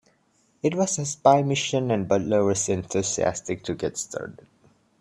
It 0.63 0.73
was 0.73 0.97
a 0.97 1.05
spy 1.05 1.43
mission 1.43 1.91
and 1.91 2.07
Butler 2.07 2.43
was 2.43 2.67
enthusiastic 2.69 3.63
to 3.65 3.75
get 3.75 3.97
started. 3.97 4.47